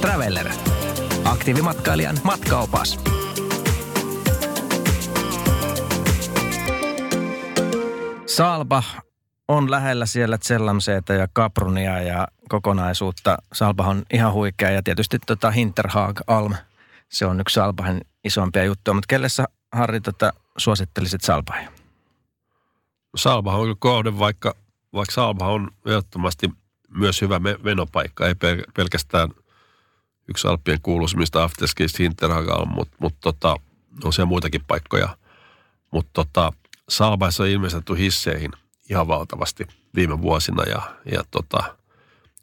[0.00, 0.48] Traveller.
[1.24, 2.98] Aktiivimatkailijan matkaopas.
[8.26, 8.82] Salba
[9.48, 13.38] on lähellä siellä Zellamseeta ja Kaprunia ja kokonaisuutta.
[13.52, 16.54] Salba on ihan huikea ja tietysti tota Hinterhaag Alm,
[17.08, 18.94] se on yksi Salbahan isompia juttuja.
[18.94, 21.70] Mutta kelle sä Harri tota, suosittelisit Salbahia?
[23.16, 24.54] Salba on kohde, vaikka,
[24.92, 26.50] vaikka Salba on ehdottomasti
[26.90, 28.34] myös hyvä venopaikka, ei
[28.74, 29.28] pelkästään
[30.28, 33.56] yksi Alppien kuuluisimmista afterskista Hinterhagal, mutta mut tota,
[34.04, 35.16] on siellä muitakin paikkoja.
[35.90, 36.52] Mutta tota,
[36.88, 38.50] Salbaissa on investoitu hisseihin
[38.90, 40.82] ihan valtavasti viime vuosina ja,
[41.12, 41.76] ja tota,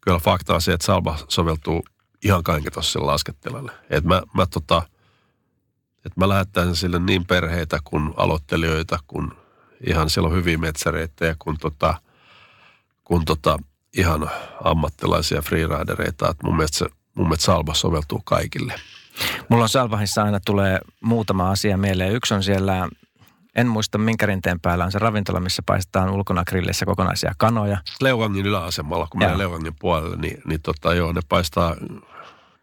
[0.00, 1.84] kyllä fakta on se, että Salba soveltuu
[2.24, 3.72] ihan kaiken laskettelulle.
[3.90, 4.82] Et mä, mä, tota,
[6.06, 9.36] et mä lähettäisin sille niin perheitä kuin aloittelijoita, kun
[9.86, 11.94] ihan siellä on hyviä metsäreitä ja kun, tota,
[13.04, 13.58] kun tota,
[13.96, 14.30] ihan
[14.64, 16.30] ammattilaisia freeridereita.
[16.30, 18.74] Et mun mielestä se mun mielestä Salva soveltuu kaikille.
[19.48, 22.12] Mulla on Salvahissa aina tulee muutama asia mieleen.
[22.12, 22.88] Yksi on siellä,
[23.56, 27.78] en muista minkä rinteen päällä on se ravintola, missä paistetaan ulkona grillissä kokonaisia kanoja.
[28.00, 31.76] Leuvangin yläasemalla, kun menee Leuvangin puolelle, niin, niin tota, joo, ne paistaa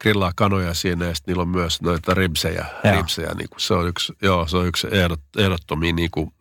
[0.02, 2.66] grillaa kanoja siinä ja niillä on myös noita ribsejä.
[2.96, 6.34] ribsejä niin kuin se on yksi, joo, se on yksi ehdot, ehdottomia niin kuin,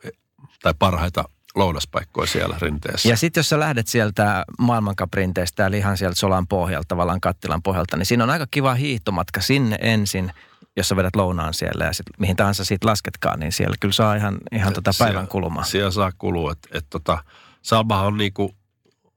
[0.62, 3.08] tai parhaita lounaspaikkoja siellä rinteessä.
[3.08, 7.96] Ja sitten jos sä lähdet sieltä maailmankaprinteestä, eli ihan sieltä Solan pohjalta, tavallaan kattilan pohjalta,
[7.96, 10.32] niin siinä on aika kiva hiihtomatka sinne ensin,
[10.76, 14.14] jos sä vedät lounaan siellä ja sit, mihin tahansa siitä lasketkaan, niin siellä kyllä saa
[14.14, 15.66] ihan, ihan tota päivän siellä, kulumaan.
[15.66, 16.52] Siellä saa kulua.
[16.52, 17.24] että et tota,
[17.62, 18.54] Salbahan on niinku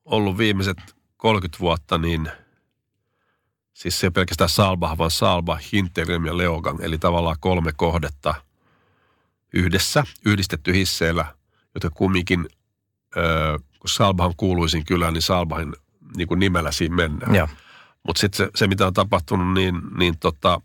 [0.06, 0.78] ollut viimeiset
[1.18, 2.32] 30 vuotta niin
[3.74, 8.36] siis se pelkästään Salba, vaan Salba, Hintergrim ja Leogang, eli tavallaan kolme kohdetta
[9.54, 11.26] yhdessä, yhdistetty hisseillä–
[11.74, 12.50] jotka kumminkin,
[13.18, 15.74] äh, kun Salbahan kuuluisin kyllä, niin Salbahin
[16.18, 17.32] niin kuin nimellä siinä mennään.
[18.08, 20.62] Mutta sitten se, se, mitä on tapahtunut, niin, niin tota,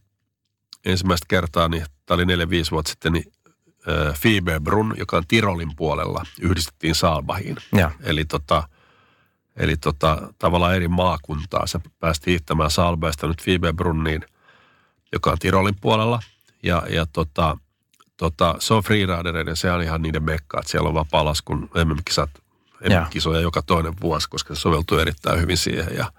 [0.84, 3.32] ensimmäistä kertaa, niin tämä oli neljä viisi vuotta sitten, niin
[3.88, 7.56] äh, Fibebrun, joka on Tirolin puolella, yhdistettiin Salbahiin.
[7.72, 7.90] Ja.
[8.02, 8.68] Eli tota,
[9.56, 11.66] Eli tota, tavallaan eri maakuntaa.
[11.66, 14.24] Se päästi hiihtämään Salbeista nyt Fibebrunniin,
[15.12, 16.20] joka on Tirolin puolella.
[16.62, 17.58] Ja, ja tota,
[18.16, 22.30] tota, se on freeridereiden, se on ihan niiden mekka, että siellä on vapaa-laskun MM-kisat,
[22.88, 25.96] MM-kisoja joka toinen vuosi, koska se soveltuu erittäin hyvin siihen.
[25.96, 26.12] Ja,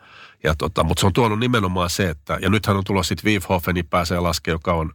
[0.43, 3.83] ja tota, mutta se on tuonut nimenomaan se, että, ja nythän on tulossa sitten Wiefhofeni
[3.83, 4.93] pääsee laskemaan, joka on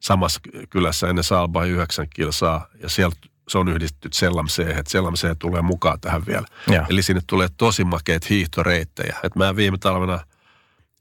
[0.00, 0.40] samassa
[0.70, 3.16] kylässä ennen Salbaa 9 kilsaa, ja sieltä
[3.48, 6.46] se on yhdistetty Sellamseen, että Sellamseen tulee mukaan tähän vielä.
[6.70, 6.86] Ja.
[6.88, 9.16] Eli sinne tulee tosi makeat hiihtoreittejä.
[9.22, 10.20] Et mä viime talvena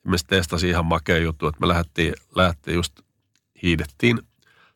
[0.08, 3.00] me testasin ihan makea juttu, että me lähdettiin, lähdettiin just
[3.64, 4.20] hiidettiin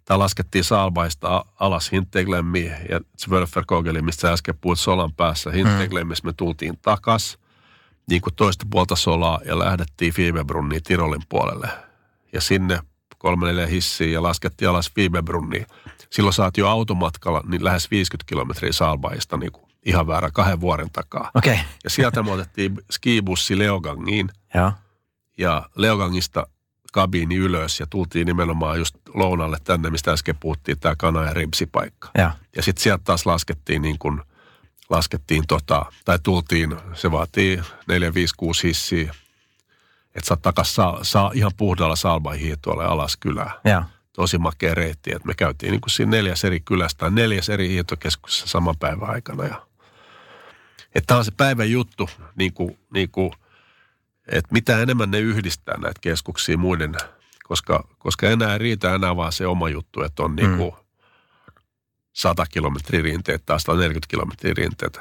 [0.05, 5.51] tai laskettiin Saalbaista alas Hinteglemmiin ja Zwölferkogeliin, mistä sä äsken puhuit Solan päässä.
[5.51, 7.37] Hinteglemmissä me tultiin takas
[8.09, 11.67] niin kuin toista puolta Solaa ja lähdettiin Fibebrunniin Tirolin puolelle.
[12.33, 12.79] Ja sinne
[13.17, 15.65] kolme neljä hissiä ja laskettiin alas Fibebrunniin.
[16.09, 20.89] Silloin saat jo automatkalla niin lähes 50 kilometriä Saalbaista niin kuin ihan väärä kahden vuoden
[20.91, 21.31] takaa.
[21.35, 21.57] Okay.
[21.83, 24.29] Ja sieltä me otettiin skibussi Leogangiin.
[24.55, 24.71] Ja.
[25.37, 26.47] Ja Leogangista
[26.93, 32.09] kabiini ylös ja tultiin nimenomaan just lounalle tänne, mistä äsken puhuttiin, tämä kana- ja rimsipaikka.
[32.17, 34.21] Ja, ja sitten sieltä taas laskettiin niin kuin,
[34.89, 39.15] laskettiin tota, tai tultiin, se vaatii 4, 5, 6 hissiä,
[40.15, 43.51] että sä takas saa, saa ihan puhdalla salman hiihtoalle alas kylää.
[43.65, 43.83] Ja.
[44.13, 48.47] Tosi makea reitti, että me käytiin niin kuin siinä neljäs eri kylästä, neljäs eri hiihtokeskuksessa
[48.47, 49.43] saman päivän aikana.
[49.43, 49.61] Ja,
[50.95, 53.31] että tämä on se päivän juttu, niin kuin, niin kuin
[54.27, 56.95] että mitä enemmän ne yhdistää näitä keskuksia muiden,
[57.43, 60.35] koska, koska enää ei riitä enää vaan se oma juttu, että on mm.
[60.35, 60.75] niinku
[62.13, 64.99] 100 kilometriä rinteet tai 140 kilometriä rinteet,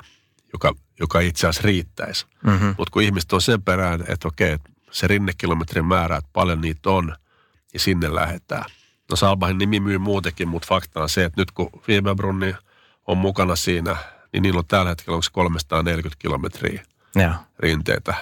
[0.52, 2.26] joka, joka itse asiassa riittäisi.
[2.44, 2.74] Mm-hmm.
[2.78, 4.58] Mutta kun ihmiset on sen perään, että okei,
[4.90, 7.16] se rinnekilometrin määrä, että paljon niitä on,
[7.72, 8.64] ja sinne lähdetään.
[9.10, 12.54] No Salbahin nimi myy muutenkin, mutta fakta on se, että nyt kun Fieberbrunni
[13.06, 13.96] on mukana siinä,
[14.32, 16.82] niin niillä on tällä hetkellä onko 340 kilometriä
[17.14, 17.34] ja.
[17.58, 18.14] rinteitä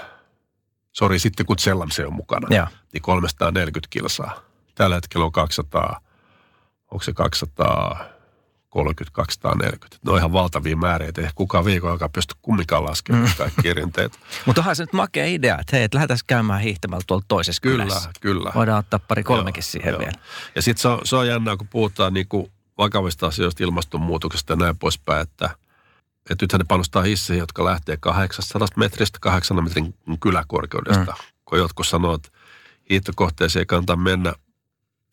[0.93, 2.67] sori sitten kun Sellamse on mukana, ja.
[2.93, 4.41] niin 340 kilsaa.
[4.75, 6.01] Tällä hetkellä on 200,
[6.91, 9.99] onko se 230, 240.
[10.05, 13.33] Ne on ihan valtavia määriä, että kukaan viikon aikaa pysty kumminkaan laskemaan mm.
[13.39, 14.19] kaikki rinteet.
[14.47, 17.85] Mutta onhan se nyt makea idea, että hei, että lähdetään käymään hiihtämällä tuolla toisessa Kyllä,
[17.85, 18.11] kylässä.
[18.21, 18.53] kyllä.
[18.55, 19.99] Voidaan ottaa pari kolmekin joo, siihen joo.
[19.99, 20.19] vielä.
[20.55, 24.57] Ja sitten se on, se on jännää, kun puhutaan niin kuin vakavista asioista, ilmastonmuutoksesta ja
[24.57, 25.51] näin poispäin, että–
[26.31, 31.13] että nythän ne panostaa hisseihin, jotka lähtee 800 metristä 800 metrin kyläkorkeudesta.
[31.13, 31.25] Mm.
[31.45, 32.29] Kun jotkut sanoo, että
[32.91, 34.33] hiihtokohteeseen ei kannata mennä,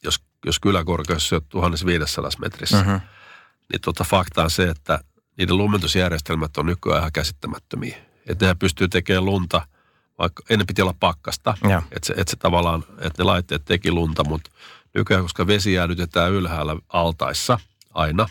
[0.04, 2.78] jos, jos kyläkorkeus on 1500 metrissä.
[2.78, 3.02] Mm-hmm.
[3.74, 5.00] Niin tota fakta on se, että
[5.38, 7.98] niiden lumentusjärjestelmät on nykyään ihan käsittämättömiä.
[8.28, 9.68] Että nehän pystyy tekemään lunta
[10.20, 11.58] vaikka ennen piti olla pakkasta,
[11.92, 14.52] että se, että se tavallaan, että ne laitteet teki lunta, mutta
[14.94, 17.60] nykyään, koska vesi jäädytetään ylhäällä altaissa
[17.94, 18.30] aina,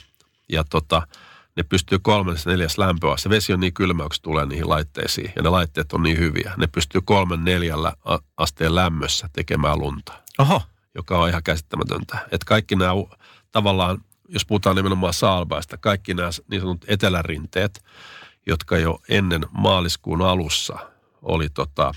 [0.49, 1.09] ja tota,
[1.57, 3.17] ne pystyy kolmannes neljäs lämpöä.
[3.17, 6.19] Se vesi on niin kylmä, kun se tulee niihin laitteisiin, ja ne laitteet on niin
[6.19, 6.53] hyviä.
[6.57, 7.93] Ne pystyy kolmen neljällä
[8.37, 10.13] asteen lämmössä tekemään lunta.
[10.39, 10.63] Oho.
[10.95, 12.19] Joka on ihan käsittämätöntä.
[12.25, 12.93] Että kaikki nämä
[13.53, 13.99] tavallaan,
[14.29, 17.85] jos puhutaan nimenomaan saalbaista, kaikki nämä niin sanotut etelärinteet,
[18.47, 20.79] jotka jo ennen maaliskuun alussa
[21.23, 21.95] oli tota,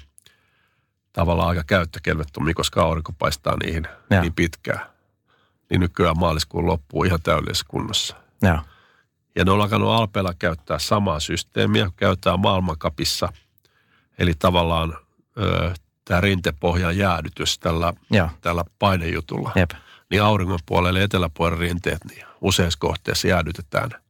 [1.14, 4.22] tavallaan aika käyttökelvettomia, koska aurinko paistaa niihin ja.
[4.22, 4.82] niin pitkään.
[5.70, 8.16] Niin nykyään maaliskuun loppuu ihan täydellisessä kunnossa.
[8.42, 8.64] Ja.
[9.36, 13.34] Ja ne on alkanut Alpeella käyttää samaa systeemiä, käyttää maailmankapissa.
[14.20, 14.98] Eli tavallaan
[16.06, 17.94] tämä rintepohjan jäädytys tällä,
[18.42, 19.52] tällä painejutulla.
[19.56, 19.72] Jep.
[20.10, 23.90] Niin auringon puolelle eteläpuolen rinteet niin useissa kohteissa jäädytetään–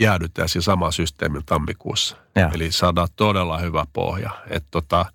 [0.00, 2.16] jäädytään siinä sama systeemin tammikuussa.
[2.34, 2.50] Ja.
[2.54, 4.30] Eli saadaan todella hyvä pohja.
[4.50, 5.06] Että tota,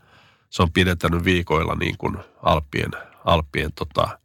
[0.50, 2.92] se on pidettänyt viikoilla niin kuin Alppien,
[3.26, 4.20] Alppien tota,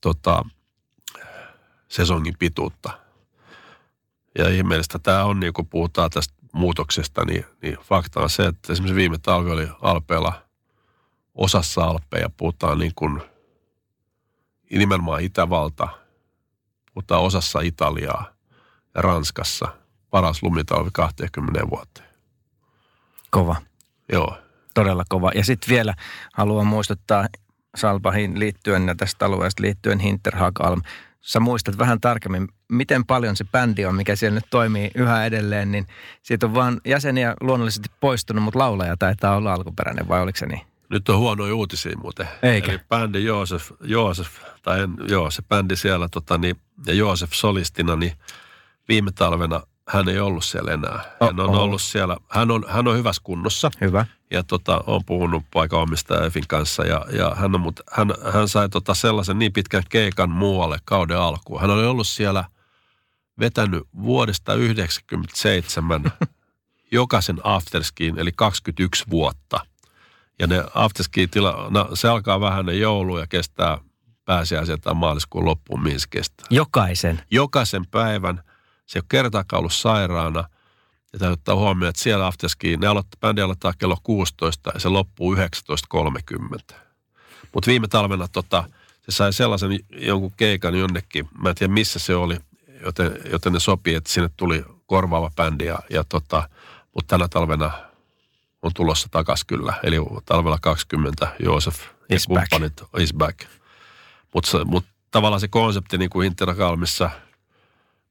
[0.00, 0.44] tota,
[1.88, 2.98] sesongin pituutta.
[4.38, 8.72] Ja ihmeellistä tämä on, niin kun puhutaan tästä muutoksesta, niin, niin fakta on se, että
[8.72, 10.42] esimerkiksi viime talvi oli Alpeella,
[11.34, 13.22] osassa Alpeja puhutaan niin kuin
[14.70, 15.88] nimenomaan Itävalta,
[16.94, 18.36] puhutaan osassa Italiaa,
[18.94, 19.68] ja Ranskassa
[20.10, 22.08] paras lumitalvi 20 vuoteen.
[23.30, 23.56] Kova.
[24.12, 24.38] Joo.
[24.74, 25.30] Todella kova.
[25.34, 25.94] Ja sitten vielä
[26.34, 27.26] haluan muistuttaa
[27.76, 30.82] Salpahin liittyen ja tästä alueesta liittyen Hinterhagalm.
[31.26, 35.72] Sä muistat vähän tarkemmin, miten paljon se bändi on, mikä siellä nyt toimii yhä edelleen,
[35.72, 35.86] niin
[36.22, 40.60] siitä on vaan jäseniä luonnollisesti poistunut, mutta laulaja taitaa olla alkuperäinen, vai oliko se niin?
[40.88, 42.28] Nyt on huono uutisia muuten.
[42.42, 42.72] Eikä.
[42.72, 44.28] Eli bändi Joosef, Joosef
[44.62, 46.56] tai en, joo, se bändi siellä tota, niin,
[46.86, 48.12] ja Joosef solistina, niin
[48.88, 51.00] viime talvena hän ei ollut siellä enää.
[51.20, 53.70] Hän on ollut siellä, hän on, hän on hyvässä kunnossa.
[53.80, 54.06] Hyvä.
[54.30, 58.68] Ja tota, on puhunut paikanomistaja Efin kanssa ja, ja hän, on, mut, hän, hän sai
[58.68, 61.60] tota sellaisen niin pitkän keikan muualle kauden alkuun.
[61.60, 62.44] Hän oli ollut siellä
[63.38, 66.12] vetänyt vuodesta 1997
[66.92, 69.66] jokaisen afterskiin, eli 21 vuotta.
[70.38, 73.78] Ja ne afterski tila, no, se alkaa vähän ne joulu ja kestää
[74.24, 76.46] pääsiäisen tai maaliskuun loppuun, mihin se kestää.
[76.50, 77.22] Jokaisen?
[77.30, 78.42] Jokaisen päivän–
[78.86, 80.44] se ei ole kertaakaan ollut sairaana.
[81.12, 84.88] Ja täytyy ottaa huomioon, että siellä afterski, ne aloittaa, bändi aloittaa kello 16 ja se
[84.88, 86.74] loppuu 19.30.
[87.54, 88.64] Mutta viime talvena tota,
[89.02, 92.36] se sai sellaisen jonkun keikan jonnekin, mä en tiedä missä se oli,
[92.84, 95.64] joten, joten ne sopii, että sinne tuli korvaava bändi.
[95.64, 96.48] Ja, ja tota,
[96.94, 97.70] mutta tänä talvena
[98.62, 99.74] on tulossa takas kyllä.
[99.82, 103.02] Eli talvella 20 Joosef ja is kumppanit back.
[103.02, 103.40] is back.
[104.34, 107.10] Mutta mut tavallaan se konsepti niin kuin Intergalmissa–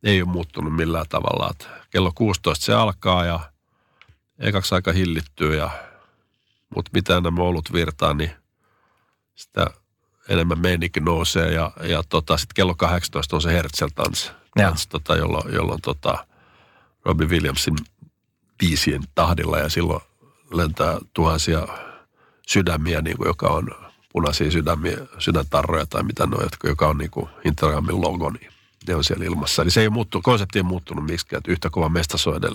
[0.06, 1.50] ei ole muuttunut millään tavalla.
[1.52, 3.40] Että kello 16 se alkaa ja
[4.40, 5.70] ekaksi aika hillittyy, ja,
[6.76, 8.32] mutta mitä nämä olut virtaa, niin
[9.36, 9.68] sitä
[10.30, 14.32] enemmän meininki nousee ja, ja tota, sitten kello 18 on se Herzl tanssi,
[14.90, 16.28] tota, jolloin, jolloin tota,
[17.06, 17.76] Robbie Williamsin
[18.58, 20.02] biisien tahdilla ja silloin
[20.52, 21.68] lentää tuhansia
[22.48, 23.68] sydämiä, niin kuin, joka on
[24.12, 28.55] punaisia sydämiä, sydäntarroja tai mitä ne on, joka on niin kuin Intergamin logo, niin
[28.88, 29.62] ne on siellä ilmassa.
[29.62, 32.54] Eli se ei muuttu, konsepti ei muuttunut miksikään, että yhtä kova mesta edelleen.